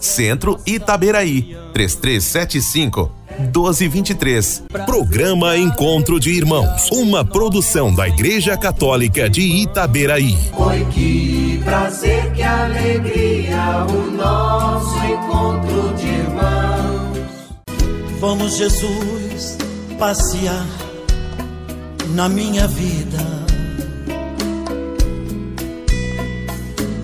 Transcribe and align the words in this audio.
Centro 0.00 0.58
Itaberaí, 0.66 1.56
3375 1.72 3.18
1223. 3.38 4.64
Programa 4.84 5.56
Encontro 5.56 6.18
de 6.18 6.30
Irmãos, 6.30 6.90
uma 6.90 7.24
produção 7.24 7.94
da 7.94 8.08
Igreja 8.08 8.56
Católica 8.56 9.30
de 9.30 9.42
Itaberaí. 9.42 10.36
Oi, 10.56 10.86
que 10.92 11.60
prazer, 11.64 12.32
que 12.32 12.42
alegria, 12.42 13.86
o 13.88 14.10
nosso 14.10 14.96
encontro 15.04 15.94
de 15.94 16.06
irmãos. 16.06 17.18
Vamos, 18.20 18.56
Jesus, 18.56 19.58
passear 19.98 20.66
na 22.14 22.28
minha 22.28 22.66
vida. 22.66 23.38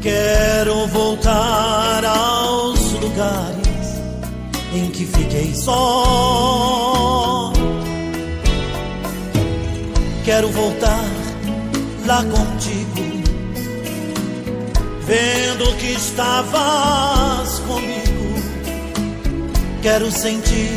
Quero 0.03 0.87
voltar 0.89 2.05
aos 2.05 2.63
lugares 3.14 4.02
em 4.74 4.90
que 4.90 5.06
fiquei 5.06 5.54
só. 5.54 7.52
Quero 10.24 10.48
voltar 10.50 11.04
lá 12.06 12.24
contigo, 12.24 13.22
vendo 15.02 15.76
que 15.76 15.92
estavas 15.92 17.60
comigo. 17.60 18.34
Quero 19.82 20.10
sentir 20.10 20.76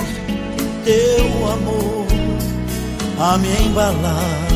teu 0.86 1.26
amor 1.52 2.06
a 3.20 3.38
me 3.40 3.48
embalar. 3.66 4.48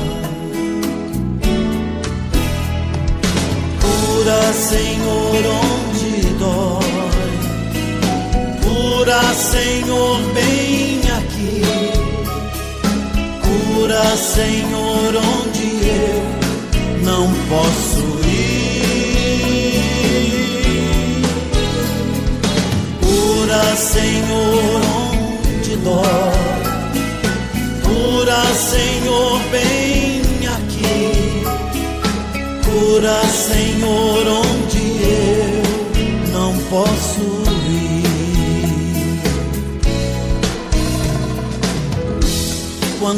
Cura, 3.81 4.53
Senhor, 4.53 5.43
onde 5.63 6.33
dói 6.37 6.80
Cura, 9.01 9.33
Senhor, 9.33 10.21
bem 10.31 11.01
aqui. 11.17 11.63
Cura, 13.41 14.15
Senhor, 14.15 15.15
onde 15.15 15.70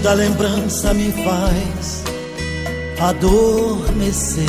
quando 0.04 0.08
a 0.10 0.14
lembrança 0.16 0.94
me 0.94 1.12
faz 1.14 2.04
adormecer. 3.00 4.44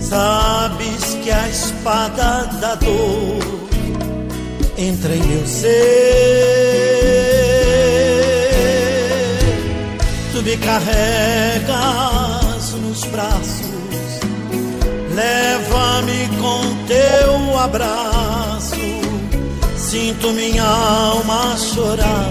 Sabes 0.00 1.14
que 1.22 1.30
a 1.30 1.48
espada 1.48 2.46
da 2.60 2.74
dor 2.74 3.38
entra 4.76 5.14
em 5.14 5.22
meu 5.22 5.46
ser. 5.46 5.68
Tu 10.32 10.42
me 10.42 10.56
carregas 10.56 11.62
nos 12.82 13.04
braços, 13.04 14.18
leva-me 15.14 16.28
com 16.40 16.74
teu 16.86 17.56
abraço 17.56 18.27
Sinto 19.90 20.32
minha 20.32 20.66
alma 20.66 21.56
chorar 21.56 22.30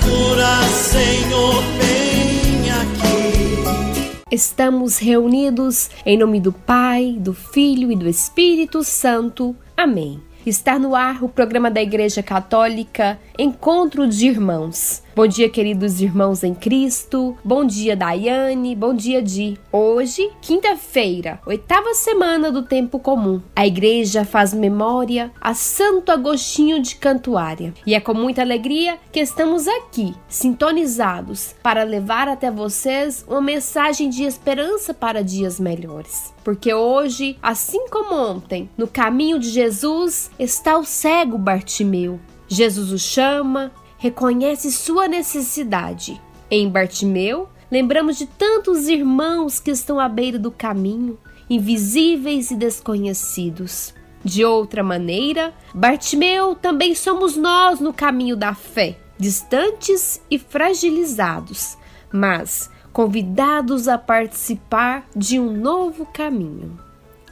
Cura, 0.04 0.62
Senhor, 0.74 1.62
vem 1.78 2.70
aqui. 2.70 4.20
Estamos 4.30 4.98
reunidos 4.98 5.88
em 6.04 6.18
nome 6.18 6.38
do 6.38 6.52
Pai, 6.52 7.16
do 7.18 7.32
Filho 7.32 7.90
e 7.90 7.96
do 7.96 8.06
Espírito 8.06 8.84
Santo. 8.84 9.56
Amém. 9.74 10.20
Está 10.44 10.78
no 10.78 10.94
ar 10.94 11.24
o 11.24 11.30
programa 11.30 11.70
da 11.70 11.82
Igreja 11.82 12.22
Católica 12.22 13.18
Encontro 13.40 14.08
de 14.08 14.26
Irmãos. 14.26 15.00
Bom 15.14 15.24
dia, 15.24 15.48
queridos 15.48 16.00
irmãos 16.00 16.42
em 16.42 16.52
Cristo. 16.52 17.36
Bom 17.44 17.64
dia, 17.64 17.94
Daiane. 17.94 18.74
Bom 18.74 18.92
dia, 18.92 19.22
Di. 19.22 19.56
Hoje, 19.70 20.28
quinta-feira, 20.40 21.40
oitava 21.46 21.94
semana 21.94 22.50
do 22.50 22.64
tempo 22.64 22.98
comum. 22.98 23.40
A 23.54 23.64
igreja 23.64 24.24
faz 24.24 24.52
memória 24.52 25.30
a 25.40 25.54
Santo 25.54 26.10
Agostinho 26.10 26.82
de 26.82 26.96
Cantuária. 26.96 27.72
E 27.86 27.94
é 27.94 28.00
com 28.00 28.12
muita 28.12 28.42
alegria 28.42 28.98
que 29.12 29.20
estamos 29.20 29.68
aqui, 29.68 30.16
sintonizados, 30.28 31.54
para 31.62 31.84
levar 31.84 32.28
até 32.28 32.50
vocês 32.50 33.24
uma 33.28 33.40
mensagem 33.40 34.10
de 34.10 34.24
esperança 34.24 34.92
para 34.92 35.22
dias 35.22 35.60
melhores. 35.60 36.34
Porque 36.42 36.74
hoje, 36.74 37.38
assim 37.40 37.86
como 37.88 38.14
ontem, 38.14 38.68
no 38.76 38.88
caminho 38.88 39.38
de 39.38 39.48
Jesus 39.48 40.28
está 40.40 40.76
o 40.76 40.84
cego 40.84 41.38
Bartimeu. 41.38 42.18
Jesus 42.48 42.90
o 42.90 42.98
chama, 42.98 43.70
reconhece 43.98 44.72
sua 44.72 45.06
necessidade. 45.06 46.20
Em 46.50 46.68
Bartimeu, 46.68 47.48
lembramos 47.70 48.16
de 48.16 48.26
tantos 48.26 48.88
irmãos 48.88 49.60
que 49.60 49.70
estão 49.70 50.00
à 50.00 50.08
beira 50.08 50.38
do 50.38 50.50
caminho, 50.50 51.18
invisíveis 51.50 52.50
e 52.50 52.56
desconhecidos. 52.56 53.94
De 54.24 54.44
outra 54.44 54.82
maneira, 54.82 55.54
Bartimeu 55.74 56.54
também 56.54 56.94
somos 56.94 57.36
nós 57.36 57.80
no 57.80 57.92
caminho 57.92 58.36
da 58.36 58.54
fé, 58.54 58.98
distantes 59.18 60.20
e 60.30 60.38
fragilizados, 60.38 61.76
mas 62.12 62.70
convidados 62.92 63.86
a 63.86 63.98
participar 63.98 65.06
de 65.14 65.38
um 65.38 65.52
novo 65.52 66.06
caminho. 66.06 66.78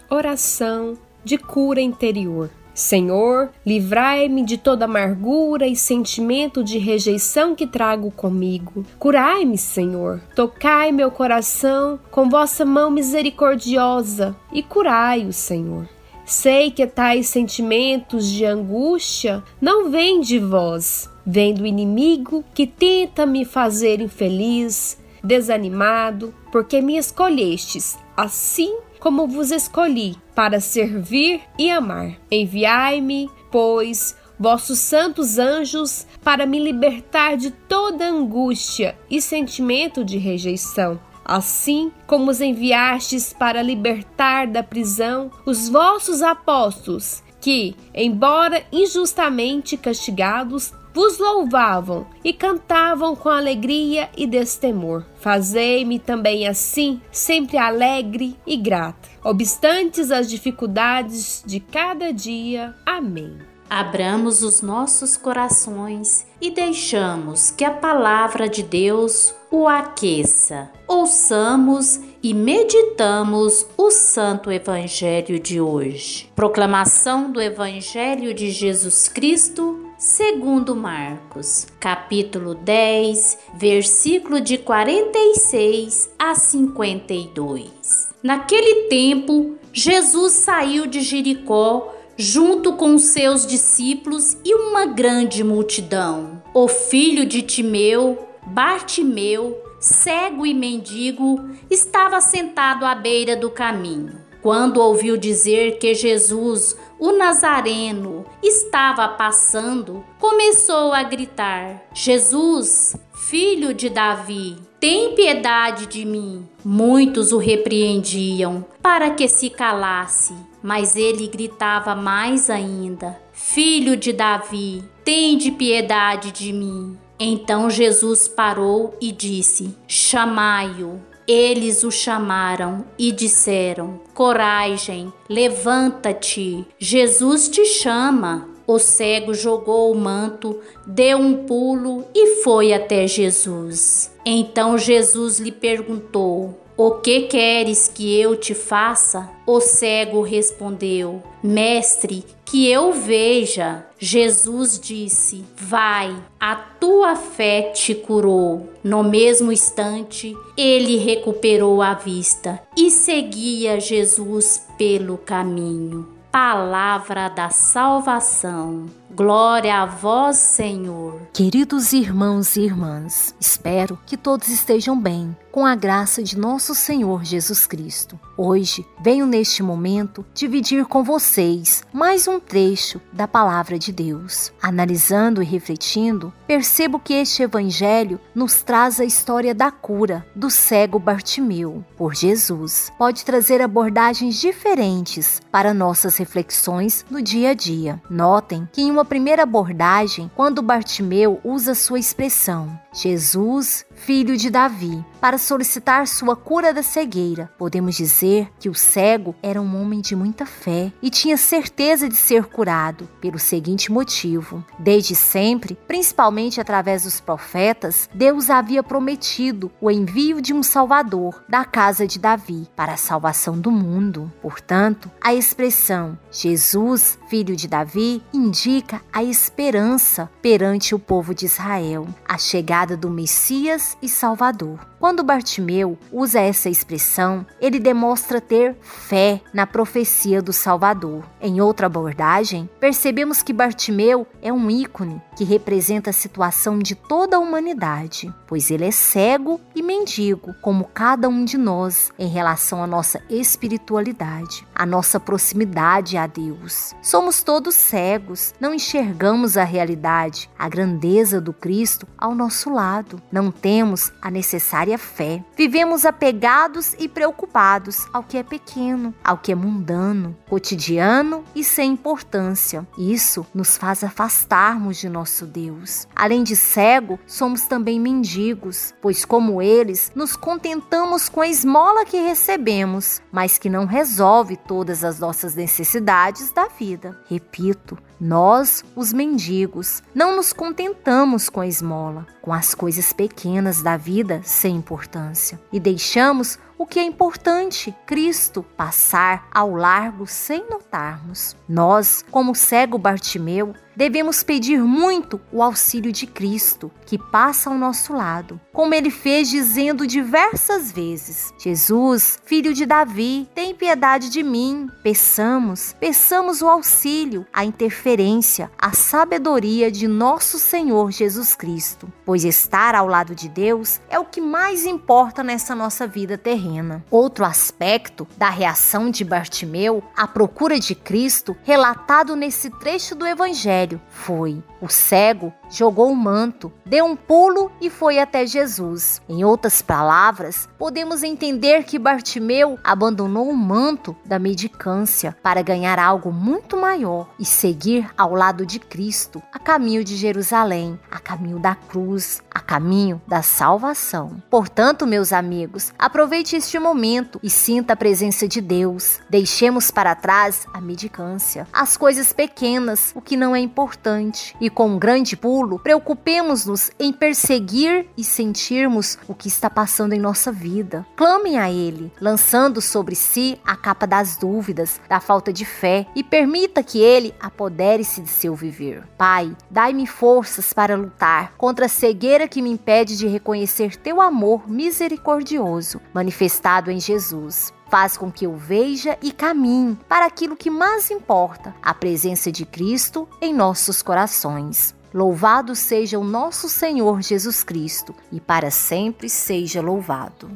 Oração 0.08 0.96
de 1.24 1.36
cura 1.38 1.80
interior. 1.80 2.50
Senhor, 2.76 3.48
livrai-me 3.64 4.44
de 4.44 4.58
toda 4.58 4.84
amargura 4.84 5.66
e 5.66 5.74
sentimento 5.74 6.62
de 6.62 6.76
rejeição 6.76 7.54
que 7.54 7.66
trago 7.66 8.10
comigo. 8.10 8.84
Curai-me, 8.98 9.56
Senhor. 9.56 10.20
Tocai 10.34 10.92
meu 10.92 11.10
coração 11.10 11.98
com 12.10 12.28
vossa 12.28 12.66
mão 12.66 12.90
misericordiosa 12.90 14.36
e 14.52 14.62
curai-o, 14.62 15.32
Senhor. 15.32 15.88
Sei 16.26 16.70
que 16.70 16.86
tais 16.86 17.28
sentimentos 17.28 18.28
de 18.30 18.44
angústia 18.44 19.42
não 19.58 19.90
vêm 19.90 20.20
de 20.20 20.38
vós, 20.38 21.08
vem 21.24 21.54
do 21.54 21.64
inimigo 21.64 22.44
que 22.52 22.66
tenta 22.66 23.24
me 23.24 23.46
fazer 23.46 24.02
infeliz, 24.02 24.98
desanimado, 25.24 26.34
porque 26.52 26.82
me 26.82 26.98
escolhestes, 26.98 27.96
assim 28.14 28.80
como 29.06 29.28
vos 29.28 29.52
escolhi, 29.52 30.16
para 30.34 30.58
servir 30.58 31.40
e 31.56 31.70
amar. 31.70 32.18
Enviai-me, 32.28 33.30
pois, 33.52 34.16
vossos 34.36 34.80
santos 34.80 35.38
anjos 35.38 36.04
para 36.24 36.44
me 36.44 36.58
libertar 36.58 37.36
de 37.36 37.52
toda 37.52 38.04
angústia 38.04 38.98
e 39.08 39.22
sentimento 39.22 40.04
de 40.04 40.18
rejeição. 40.18 40.98
Assim 41.24 41.92
como 42.04 42.32
os 42.32 42.40
enviastes 42.40 43.32
para 43.32 43.62
libertar 43.62 44.48
da 44.48 44.64
prisão 44.64 45.30
os 45.46 45.68
vossos 45.68 46.20
apóstolos, 46.20 47.22
que, 47.40 47.76
embora 47.94 48.64
injustamente 48.72 49.76
castigados, 49.76 50.72
vos 50.96 51.18
louvavam 51.18 52.06
e 52.24 52.32
cantavam 52.32 53.14
com 53.14 53.28
alegria 53.28 54.08
e 54.16 54.26
destemor. 54.26 55.04
Fazei-me 55.20 55.98
também 55.98 56.48
assim, 56.48 57.02
sempre 57.12 57.58
alegre 57.58 58.34
e 58.46 58.56
grata, 58.56 59.06
obstantes 59.22 60.10
as 60.10 60.26
dificuldades 60.26 61.44
de 61.44 61.60
cada 61.60 62.14
dia. 62.14 62.74
Amém. 62.86 63.36
Abramos 63.68 64.42
os 64.42 64.62
nossos 64.62 65.18
corações 65.18 66.26
e 66.40 66.50
deixamos 66.50 67.50
que 67.50 67.64
a 67.64 67.72
palavra 67.72 68.48
de 68.48 68.62
Deus 68.62 69.34
o 69.50 69.68
aqueça. 69.68 70.70
Ouçamos 70.88 72.00
e 72.22 72.32
meditamos 72.32 73.66
o 73.76 73.90
Santo 73.90 74.50
Evangelho 74.50 75.38
de 75.38 75.60
hoje. 75.60 76.32
Proclamação 76.34 77.30
do 77.30 77.42
Evangelho 77.42 78.32
de 78.32 78.50
Jesus 78.50 79.08
Cristo 79.08 79.85
segundo 79.98 80.76
Marcos, 80.76 81.66
capítulo 81.80 82.54
10, 82.54 83.38
versículo 83.54 84.40
de 84.40 84.58
46 84.58 86.10
a 86.18 86.34
52. 86.34 88.14
Naquele 88.22 88.88
tempo, 88.88 89.56
Jesus 89.72 90.34
saiu 90.34 90.86
de 90.86 91.00
Jericó 91.00 91.94
junto 92.16 92.74
com 92.74 92.98
seus 92.98 93.46
discípulos 93.46 94.36
e 94.44 94.54
uma 94.54 94.86
grande 94.86 95.42
multidão. 95.42 96.42
O 96.52 96.68
filho 96.68 97.26
de 97.26 97.42
Timeu, 97.42 98.26
Bartimeu, 98.46 99.56
cego 99.80 100.46
e 100.46 100.54
mendigo, 100.54 101.50
estava 101.70 102.20
sentado 102.20 102.84
à 102.84 102.94
beira 102.94 103.36
do 103.36 103.50
caminho. 103.50 104.25
Quando 104.46 104.80
ouviu 104.80 105.16
dizer 105.16 105.76
que 105.78 105.92
Jesus, 105.92 106.76
o 107.00 107.10
Nazareno, 107.10 108.24
estava 108.40 109.08
passando, 109.08 110.04
começou 110.20 110.92
a 110.92 111.02
gritar: 111.02 111.82
Jesus, 111.92 112.94
filho 113.12 113.74
de 113.74 113.90
Davi, 113.90 114.56
tem 114.78 115.16
piedade 115.16 115.86
de 115.86 116.04
mim. 116.04 116.48
Muitos 116.64 117.32
o 117.32 117.38
repreendiam 117.38 118.64
para 118.80 119.10
que 119.10 119.26
se 119.26 119.50
calasse, 119.50 120.32
mas 120.62 120.94
ele 120.94 121.26
gritava 121.26 121.96
mais 121.96 122.48
ainda: 122.48 123.20
Filho 123.32 123.96
de 123.96 124.12
Davi, 124.12 124.84
tem 125.04 125.36
de 125.36 125.50
piedade 125.50 126.30
de 126.30 126.52
mim. 126.52 126.96
Então 127.18 127.68
Jesus 127.68 128.28
parou 128.28 128.96
e 129.00 129.10
disse: 129.10 129.76
Chamai-o. 129.88 131.15
Eles 131.26 131.82
o 131.82 131.90
chamaram 131.90 132.84
e 132.98 133.10
disseram: 133.10 134.00
Coragem, 134.14 135.12
levanta-te, 135.28 136.64
Jesus 136.78 137.48
te 137.48 137.64
chama. 137.64 138.48
O 138.66 138.80
cego 138.80 139.32
jogou 139.32 139.92
o 139.92 139.94
manto, 139.96 140.60
deu 140.84 141.18
um 141.18 141.46
pulo 141.46 142.04
e 142.12 142.42
foi 142.42 142.72
até 142.72 143.06
Jesus. 143.06 144.12
Então 144.24 144.76
Jesus 144.76 145.38
lhe 145.38 145.52
perguntou: 145.52 146.65
o 146.78 146.90
que 146.90 147.22
queres 147.22 147.88
que 147.88 148.20
eu 148.20 148.36
te 148.36 148.52
faça? 148.54 149.30
O 149.46 149.60
cego 149.60 150.20
respondeu: 150.20 151.22
Mestre, 151.42 152.22
que 152.44 152.70
eu 152.70 152.92
veja. 152.92 153.86
Jesus 153.98 154.78
disse: 154.78 155.42
Vai, 155.56 156.14
a 156.38 156.54
tua 156.54 157.16
fé 157.16 157.70
te 157.74 157.94
curou. 157.94 158.68
No 158.84 159.02
mesmo 159.02 159.50
instante, 159.50 160.36
ele 160.54 160.98
recuperou 160.98 161.80
a 161.80 161.94
vista 161.94 162.60
e 162.76 162.90
seguia 162.90 163.80
Jesus 163.80 164.66
pelo 164.76 165.16
caminho. 165.16 166.06
Palavra 166.30 167.30
da 167.30 167.48
salvação. 167.48 168.84
Glória 169.16 169.80
a 169.80 169.86
vós, 169.86 170.36
Senhor. 170.36 171.22
Queridos 171.32 171.94
irmãos 171.94 172.54
e 172.54 172.60
irmãs, 172.60 173.34
espero 173.40 173.98
que 174.04 174.14
todos 174.14 174.48
estejam 174.48 175.00
bem, 175.00 175.34
com 175.50 175.64
a 175.64 175.74
graça 175.74 176.22
de 176.22 176.38
nosso 176.38 176.74
Senhor 176.74 177.24
Jesus 177.24 177.66
Cristo. 177.66 178.20
Hoje 178.36 178.84
venho 179.00 179.24
neste 179.24 179.62
momento 179.62 180.22
dividir 180.34 180.84
com 180.84 181.02
vocês 181.02 181.82
mais 181.90 182.28
um 182.28 182.38
trecho 182.38 183.00
da 183.10 183.26
palavra 183.26 183.78
de 183.78 183.90
Deus. 183.90 184.52
Analisando 184.60 185.42
e 185.42 185.46
refletindo, 185.46 186.30
percebo 186.46 186.98
que 186.98 187.14
este 187.14 187.42
evangelho 187.42 188.20
nos 188.34 188.60
traz 188.60 189.00
a 189.00 189.04
história 189.06 189.54
da 189.54 189.70
cura 189.70 190.26
do 190.34 190.50
cego 190.50 190.98
Bartimeu 190.98 191.82
por 191.96 192.14
Jesus. 192.14 192.92
Pode 192.98 193.24
trazer 193.24 193.62
abordagens 193.62 194.38
diferentes 194.38 195.40
para 195.50 195.72
nossas 195.72 196.18
reflexões 196.18 197.06
no 197.10 197.22
dia 197.22 197.52
a 197.52 197.54
dia. 197.54 197.98
Notem 198.10 198.68
que 198.70 198.82
em 198.82 198.90
uma 198.90 199.05
primeira 199.06 199.44
abordagem, 199.44 200.30
quando 200.34 200.60
Bartimeu 200.60 201.40
usa 201.42 201.74
sua 201.74 201.98
expressão 201.98 202.78
Jesus, 202.92 203.85
filho 203.96 204.36
de 204.36 204.50
Davi, 204.50 205.04
para 205.20 205.38
solicitar 205.38 206.06
sua 206.06 206.36
cura 206.36 206.72
da 206.72 206.82
cegueira. 206.82 207.50
Podemos 207.58 207.96
dizer 207.96 208.48
que 208.60 208.68
o 208.68 208.74
cego 208.74 209.34
era 209.42 209.60
um 209.60 209.82
homem 209.82 210.00
de 210.00 210.14
muita 210.14 210.46
fé 210.46 210.92
e 211.02 211.10
tinha 211.10 211.36
certeza 211.36 212.08
de 212.08 212.14
ser 212.14 212.44
curado 212.44 213.08
pelo 213.20 213.38
seguinte 213.38 213.90
motivo: 213.90 214.64
desde 214.78 215.16
sempre, 215.16 215.76
principalmente 215.88 216.60
através 216.60 217.04
dos 217.04 217.20
profetas, 217.20 218.08
Deus 218.14 218.50
havia 218.50 218.82
prometido 218.82 219.70
o 219.80 219.90
envio 219.90 220.40
de 220.40 220.52
um 220.52 220.62
Salvador 220.62 221.42
da 221.48 221.64
casa 221.64 222.06
de 222.06 222.18
Davi 222.18 222.68
para 222.76 222.92
a 222.92 222.98
salvação 222.98 223.58
do 223.58 223.70
mundo. 223.70 224.30
Portanto, 224.40 225.10
a 225.20 225.34
expressão 225.34 226.18
Jesus, 226.30 227.18
filho 227.28 227.56
de 227.56 227.66
Davi, 227.66 228.22
indica 228.32 229.00
a 229.12 229.24
esperança 229.24 230.30
perante 230.42 230.94
o 230.94 230.98
povo 230.98 231.34
de 231.34 231.46
Israel, 231.46 232.06
a 232.28 232.36
chegada 232.36 232.96
do 232.96 233.10
Messias 233.10 233.85
e 234.00 234.08
Salvador. 234.08 234.78
Quando 234.98 235.22
Bartimeu 235.22 235.98
usa 236.10 236.40
essa 236.40 236.70
expressão, 236.70 237.46
ele 237.60 237.78
demonstra 237.78 238.40
ter 238.40 238.74
fé 238.80 239.42
na 239.52 239.66
profecia 239.66 240.40
do 240.40 240.52
Salvador. 240.52 241.22
Em 241.40 241.60
outra 241.60 241.86
abordagem, 241.86 242.68
percebemos 242.80 243.42
que 243.42 243.52
Bartimeu 243.52 244.26
é 244.40 244.50
um 244.50 244.70
ícone 244.70 245.20
que 245.36 245.44
representa 245.44 246.10
a 246.10 246.14
situação 246.14 246.78
de 246.78 246.94
toda 246.94 247.36
a 247.36 247.38
humanidade, 247.38 248.34
pois 248.46 248.70
ele 248.70 248.86
é 248.86 248.90
cego 248.90 249.60
e 249.74 249.82
mendigo, 249.82 250.54
como 250.62 250.84
cada 250.84 251.28
um 251.28 251.44
de 251.44 251.58
nós, 251.58 252.10
em 252.18 252.28
relação 252.28 252.82
à 252.82 252.86
nossa 252.86 253.22
espiritualidade, 253.28 254.66
à 254.74 254.86
nossa 254.86 255.20
proximidade 255.20 256.16
a 256.16 256.26
Deus. 256.26 256.94
Somos 257.02 257.42
todos 257.42 257.74
cegos, 257.74 258.54
não 258.58 258.72
enxergamos 258.72 259.58
a 259.58 259.64
realidade, 259.64 260.48
a 260.58 260.68
grandeza 260.68 261.38
do 261.38 261.52
Cristo 261.52 262.08
ao 262.16 262.34
nosso 262.34 262.70
lado, 262.70 263.20
não 263.30 263.50
temos 263.50 264.10
a 264.22 264.30
necessária 264.30 264.95
fé. 264.98 265.42
Vivemos 265.56 266.04
apegados 266.04 266.94
e 266.98 267.08
preocupados 267.08 268.06
ao 268.12 268.22
que 268.22 268.36
é 268.36 268.42
pequeno, 268.42 269.14
ao 269.22 269.38
que 269.38 269.52
é 269.52 269.54
mundano, 269.54 270.36
cotidiano 270.48 271.44
e 271.54 271.62
sem 271.62 271.92
importância. 271.92 272.86
Isso 272.98 273.46
nos 273.54 273.76
faz 273.76 274.02
afastarmos 274.04 274.98
de 274.98 275.08
nosso 275.08 275.46
Deus. 275.46 276.06
Além 276.14 276.42
de 276.42 276.56
cego, 276.56 277.18
somos 277.26 277.62
também 277.62 277.98
mendigos, 278.00 278.94
pois, 279.00 279.24
como 279.24 279.62
eles, 279.62 280.12
nos 280.14 280.36
contentamos 280.36 281.28
com 281.28 281.40
a 281.40 281.48
esmola 281.48 282.04
que 282.04 282.18
recebemos, 282.18 283.20
mas 283.32 283.58
que 283.58 283.70
não 283.70 283.86
resolve 283.86 284.56
todas 284.56 285.04
as 285.04 285.18
nossas 285.18 285.54
necessidades 285.54 286.50
da 286.52 286.68
vida. 286.68 287.18
Repito, 287.28 287.98
nós, 288.20 288.84
os 288.94 289.12
mendigos, 289.12 290.02
não 290.14 290.36
nos 290.36 290.52
contentamos 290.52 291.48
com 291.48 291.60
a 291.60 291.66
esmola, 291.66 292.26
com 292.40 292.52
as 292.52 292.74
coisas 292.74 293.12
pequenas 293.12 293.82
da 293.82 293.96
vida 293.96 294.40
sem 294.44 294.76
importância, 294.76 295.60
e 295.72 295.78
deixamos 295.78 296.58
o 296.78 296.86
que 296.86 296.98
é 296.98 297.02
importante, 297.02 297.94
Cristo, 298.04 298.62
passar 298.76 299.48
ao 299.52 299.74
largo 299.74 300.26
sem 300.26 300.68
notarmos. 300.68 301.56
Nós, 301.68 302.24
como 302.30 302.54
cego 302.54 302.98
Bartimeu, 302.98 303.74
devemos 303.96 304.42
pedir 304.42 304.82
muito 304.82 305.40
o 305.50 305.62
auxílio 305.62 306.12
de 306.12 306.26
Cristo, 306.26 306.92
que 307.06 307.16
passa 307.18 307.70
ao 307.70 307.78
nosso 307.78 308.12
lado, 308.12 308.60
como 308.72 308.92
ele 308.92 309.10
fez 309.10 309.48
dizendo 309.48 310.06
diversas 310.06 310.92
vezes: 310.92 311.52
Jesus, 311.58 312.38
filho 312.44 312.74
de 312.74 312.84
Davi, 312.84 313.48
tem 313.54 313.74
piedade 313.74 314.28
de 314.28 314.42
mim. 314.42 314.86
Peçamos, 315.02 315.96
peçamos 315.98 316.60
o 316.60 316.68
auxílio, 316.68 317.46
a 317.52 317.64
interferência, 317.64 318.70
a 318.78 318.92
sabedoria 318.92 319.90
de 319.90 320.06
nosso 320.06 320.58
Senhor 320.58 321.10
Jesus 321.10 321.54
Cristo, 321.54 322.12
pois 322.24 322.44
estar 322.44 322.94
ao 322.94 323.06
lado 323.06 323.34
de 323.34 323.48
Deus 323.48 324.00
é 324.10 324.18
o 324.18 324.24
que 324.24 324.40
mais 324.40 324.84
importa 324.84 325.42
nessa 325.42 325.74
nossa 325.74 326.06
vida 326.06 326.36
terrena. 326.36 326.65
Outro 327.10 327.44
aspecto 327.44 328.26
da 328.36 328.48
reação 328.48 329.10
de 329.10 329.24
Bartimeu 329.24 330.02
à 330.16 330.26
procura 330.26 330.78
de 330.78 330.94
Cristo, 330.94 331.56
relatado 331.62 332.34
nesse 332.34 332.70
trecho 332.70 333.14
do 333.14 333.26
Evangelho, 333.26 334.00
foi 334.08 334.62
o 334.80 334.88
cego 334.88 335.52
jogou 335.70 336.10
o 336.10 336.16
manto, 336.16 336.72
deu 336.84 337.04
um 337.04 337.16
pulo 337.16 337.70
e 337.80 337.90
foi 337.90 338.18
até 338.18 338.46
Jesus. 338.46 339.20
Em 339.28 339.44
outras 339.44 339.82
palavras, 339.82 340.68
podemos 340.78 341.22
entender 341.22 341.84
que 341.84 341.98
Bartimeu 341.98 342.78
abandonou 342.84 343.48
o 343.48 343.56
manto 343.56 344.16
da 344.24 344.38
medicância 344.38 345.36
para 345.42 345.62
ganhar 345.62 345.98
algo 345.98 346.32
muito 346.32 346.76
maior 346.76 347.28
e 347.38 347.44
seguir 347.44 348.08
ao 348.16 348.34
lado 348.34 348.64
de 348.64 348.78
Cristo, 348.78 349.42
a 349.52 349.58
caminho 349.58 350.04
de 350.04 350.16
Jerusalém, 350.16 350.98
a 351.10 351.18
caminho 351.18 351.58
da 351.58 351.74
cruz, 351.74 352.42
a 352.50 352.60
caminho 352.60 353.20
da 353.26 353.42
salvação. 353.42 354.42
Portanto, 354.50 355.06
meus 355.06 355.32
amigos, 355.32 355.92
aproveite 355.98 356.55
este 356.56 356.78
momento 356.78 357.38
e 357.42 357.50
sinta 357.50 357.92
a 357.92 357.96
presença 357.96 358.48
de 358.48 358.60
Deus. 358.60 359.20
Deixemos 359.28 359.90
para 359.90 360.14
trás 360.14 360.66
a 360.72 360.80
medicância, 360.80 361.68
as 361.72 361.96
coisas 361.96 362.32
pequenas, 362.32 363.12
o 363.14 363.20
que 363.20 363.36
não 363.36 363.54
é 363.54 363.60
importante, 363.60 364.56
e 364.60 364.70
com 364.70 364.88
um 364.88 364.98
grande 364.98 365.36
pulo 365.36 365.78
preocupemos-nos 365.78 366.90
em 366.98 367.12
perseguir 367.12 368.08
e 368.16 368.24
sentirmos 368.24 369.18
o 369.28 369.34
que 369.34 369.48
está 369.48 369.68
passando 369.68 370.14
em 370.14 370.18
nossa 370.18 370.50
vida. 370.50 371.06
Clamem 371.14 371.58
a 371.58 371.70
Ele, 371.70 372.10
lançando 372.20 372.80
sobre 372.80 373.14
si 373.14 373.60
a 373.64 373.76
capa 373.76 374.06
das 374.06 374.36
dúvidas, 374.36 375.00
da 375.08 375.20
falta 375.20 375.52
de 375.52 375.64
fé 375.64 376.06
e 376.16 376.24
permita 376.24 376.82
que 376.82 376.98
Ele 376.98 377.34
apodere-se 377.38 378.20
de 378.22 378.30
seu 378.30 378.54
viver. 378.54 379.04
Pai, 379.18 379.54
dai-me 379.70 380.06
forças 380.06 380.72
para 380.72 380.96
lutar 380.96 381.52
contra 381.58 381.86
a 381.86 381.88
cegueira 381.88 382.48
que 382.48 382.62
me 382.62 382.70
impede 382.70 383.16
de 383.16 383.26
reconhecer 383.26 383.96
teu 383.96 384.20
amor 384.20 384.68
misericordioso 384.68 386.00
manifestado 386.46 386.90
em 386.90 387.00
Jesus. 387.00 387.72
Faz 387.90 388.16
com 388.16 388.30
que 388.30 388.46
eu 388.46 388.56
veja 388.56 389.18
e 389.22 389.32
caminhe 389.32 389.98
para 390.08 390.26
aquilo 390.26 390.56
que 390.56 390.70
mais 390.70 391.10
importa, 391.10 391.74
a 391.82 391.92
presença 391.92 392.50
de 392.50 392.64
Cristo 392.64 393.28
em 393.40 393.52
nossos 393.52 394.02
corações. 394.02 394.94
Louvado 395.12 395.74
seja 395.74 396.18
o 396.18 396.24
nosso 396.24 396.68
Senhor 396.68 397.22
Jesus 397.22 397.64
Cristo 397.64 398.14
e 398.30 398.40
para 398.40 398.70
sempre 398.70 399.28
seja 399.28 399.80
louvado. 399.80 400.50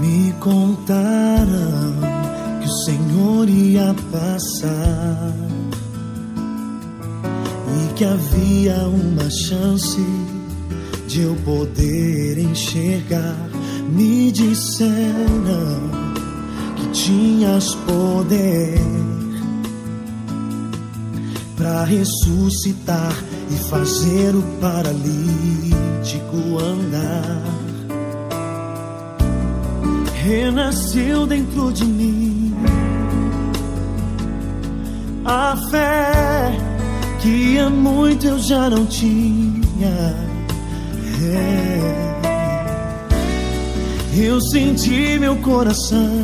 Me 0.00 0.32
contaram 0.40 1.94
que 2.60 2.66
o 2.66 2.72
Senhor 2.84 3.48
ia 3.48 3.94
passar 4.10 5.32
e 7.78 7.94
que 7.94 8.04
havia 8.04 8.88
uma 8.88 9.30
chance 9.30 10.00
de 11.06 11.22
eu 11.22 11.36
poder 11.44 12.38
enxergar. 12.38 13.55
Me 13.88 14.30
disseram 14.32 15.80
que 16.76 16.88
tinhas 16.92 17.74
poder 17.74 18.78
para 21.56 21.84
ressuscitar 21.84 23.14
e 23.50 23.54
fazer 23.68 24.34
o 24.34 24.42
paralítico 24.60 26.58
andar. 26.58 27.42
Renasceu 30.24 31.26
dentro 31.26 31.72
de 31.72 31.84
mim 31.84 32.36
a 35.26 35.56
fé 35.70 36.52
que 37.20 37.58
há 37.58 37.68
muito 37.68 38.26
eu 38.26 38.38
já 38.38 38.70
não 38.70 38.86
tinha. 38.86 40.14
É. 41.20 42.15
Eu 44.18 44.40
senti 44.40 45.18
meu 45.18 45.36
coração 45.36 46.22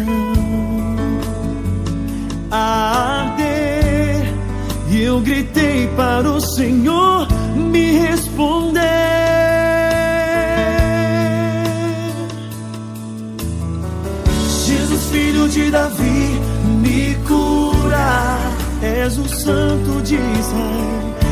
arder 2.50 4.34
e 4.90 5.02
eu 5.02 5.20
gritei 5.20 5.87
para 5.88 6.30
o 6.30 6.40
Senhor 6.40 7.28
me 7.54 7.99
responder. 7.99 8.80
Jesus, 14.66 15.04
filho 15.11 15.49
de 15.49 15.70
Davi, 15.70 16.40
me 16.80 17.14
cura. 17.26 18.38
És 18.82 19.18
o 19.18 19.28
santo 19.28 20.02
de 20.02 20.14
Israel. 20.16 21.21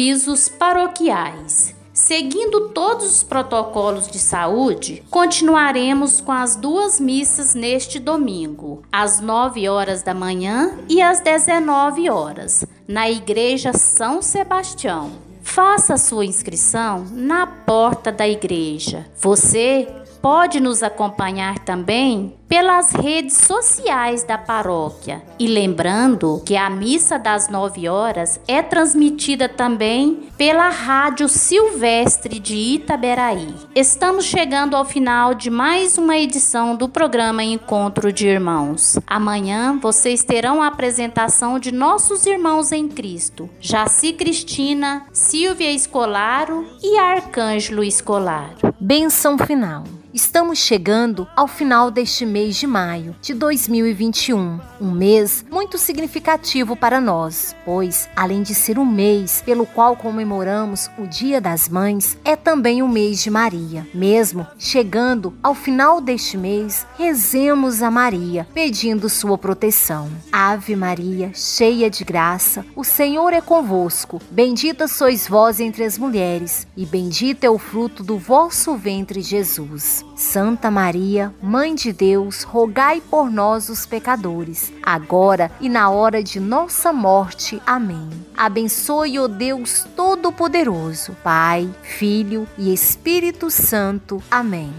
Avisos 0.00 0.48
paroquiais. 0.48 1.74
Seguindo 1.92 2.70
todos 2.70 3.04
os 3.04 3.22
protocolos 3.22 4.08
de 4.08 4.18
saúde, 4.18 5.04
continuaremos 5.10 6.22
com 6.22 6.32
as 6.32 6.56
duas 6.56 6.98
missas 6.98 7.54
neste 7.54 7.98
domingo, 7.98 8.82
às 8.90 9.20
9 9.20 9.68
horas 9.68 10.02
da 10.02 10.14
manhã 10.14 10.78
e 10.88 11.02
às 11.02 11.20
19 11.20 12.08
horas, 12.08 12.64
na 12.88 13.10
Igreja 13.10 13.74
São 13.74 14.22
Sebastião. 14.22 15.10
Faça 15.42 15.98
sua 15.98 16.24
inscrição 16.24 17.04
na 17.12 17.46
porta 17.46 18.10
da 18.10 18.26
igreja. 18.26 19.06
Você 19.20 19.86
pode 20.20 20.60
nos 20.60 20.82
acompanhar 20.82 21.58
também 21.58 22.34
pelas 22.50 22.90
redes 22.90 23.36
sociais 23.36 24.24
da 24.24 24.36
paróquia. 24.36 25.22
E 25.38 25.46
lembrando 25.46 26.42
que 26.44 26.56
a 26.56 26.68
missa 26.68 27.16
das 27.16 27.48
9 27.48 27.88
horas 27.88 28.40
é 28.48 28.60
transmitida 28.60 29.48
também 29.48 30.28
pela 30.36 30.68
Rádio 30.68 31.28
Silvestre 31.28 32.40
de 32.40 32.56
Itaberaí. 32.56 33.54
Estamos 33.72 34.24
chegando 34.24 34.74
ao 34.74 34.84
final 34.84 35.32
de 35.32 35.48
mais 35.48 35.96
uma 35.96 36.18
edição 36.18 36.74
do 36.74 36.88
programa 36.88 37.44
Encontro 37.44 38.12
de 38.12 38.26
Irmãos. 38.26 38.98
Amanhã 39.06 39.78
vocês 39.80 40.24
terão 40.24 40.60
a 40.60 40.66
apresentação 40.66 41.56
de 41.56 41.70
nossos 41.70 42.26
irmãos 42.26 42.72
em 42.72 42.88
Cristo, 42.88 43.48
Jaci 43.60 44.12
Cristina, 44.12 45.06
Silvia 45.12 45.70
Escolaro 45.70 46.66
e 46.82 46.98
Arcângelo 46.98 47.84
Escolaro. 47.84 48.74
Benção 48.80 49.38
final. 49.38 49.84
Estamos 50.12 50.58
chegando 50.58 51.28
ao 51.36 51.46
final 51.46 51.88
deste 51.88 52.26
mês 52.26 52.56
de 52.56 52.66
maio 52.66 53.14
de 53.22 53.32
2021, 53.32 54.58
um 54.80 54.90
mês 54.90 55.44
muito 55.48 55.78
significativo 55.78 56.74
para 56.74 57.00
nós, 57.00 57.54
pois, 57.64 58.08
além 58.16 58.42
de 58.42 58.52
ser 58.52 58.76
um 58.76 58.84
mês 58.84 59.40
pelo 59.46 59.64
qual 59.64 59.94
comemoramos 59.94 60.90
o 60.98 61.06
Dia 61.06 61.40
das 61.40 61.68
Mães, 61.68 62.18
é 62.24 62.34
também 62.34 62.82
o 62.82 62.88
mês 62.88 63.22
de 63.22 63.30
Maria. 63.30 63.86
Mesmo 63.94 64.44
chegando 64.58 65.32
ao 65.40 65.54
final 65.54 66.00
deste 66.00 66.36
mês, 66.36 66.84
rezemos 66.98 67.80
a 67.80 67.90
Maria, 67.90 68.48
pedindo 68.52 69.08
sua 69.08 69.38
proteção. 69.38 70.10
Ave 70.32 70.74
Maria, 70.74 71.30
cheia 71.32 71.88
de 71.88 72.02
graça, 72.02 72.66
o 72.74 72.82
Senhor 72.82 73.32
é 73.32 73.40
convosco. 73.40 74.20
Bendita 74.28 74.88
sois 74.88 75.28
vós 75.28 75.60
entre 75.60 75.84
as 75.84 75.96
mulheres, 75.96 76.66
e 76.76 76.84
bendito 76.84 77.44
é 77.44 77.50
o 77.50 77.58
fruto 77.58 78.02
do 78.02 78.18
vosso 78.18 78.74
ventre, 78.76 79.20
Jesus. 79.20 79.99
Santa 80.14 80.70
Maria, 80.70 81.34
Mãe 81.42 81.74
de 81.74 81.92
Deus, 81.92 82.42
rogai 82.42 83.00
por 83.00 83.30
nós, 83.30 83.68
os 83.68 83.86
pecadores, 83.86 84.72
agora 84.82 85.50
e 85.60 85.68
na 85.68 85.90
hora 85.90 86.22
de 86.22 86.38
nossa 86.38 86.92
morte. 86.92 87.60
Amém. 87.66 88.08
Abençoe 88.36 89.18
o 89.18 89.28
Deus 89.28 89.86
Todo-Poderoso, 89.96 91.16
Pai, 91.22 91.68
Filho 91.82 92.46
e 92.58 92.72
Espírito 92.72 93.50
Santo. 93.50 94.22
Amém. 94.30 94.72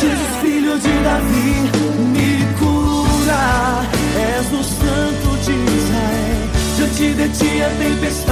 Jesus, 0.00 0.82
de 0.82 1.02
Davi 1.04 1.70
me 2.12 2.54
cura. 2.58 3.82
És 4.14 4.46
o 4.52 4.62
santo 4.62 5.36
de 5.44 5.52
Israel. 5.52 6.32
Diante 6.76 7.14
de 7.14 7.28
ti 7.28 7.62
a 7.62 7.68
tempestade 7.78 8.31